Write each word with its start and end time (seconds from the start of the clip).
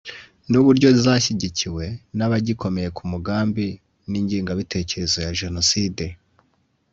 ni 0.49 0.55
uburyo 0.61 0.89
zashyigikiwe 1.03 1.85
n’abagikomeye 2.17 2.89
ku 2.97 3.03
mugambi 3.11 3.67
n’ingengabitekerezo 4.09 5.17
ya 5.25 5.31
Jenoside 5.39 6.05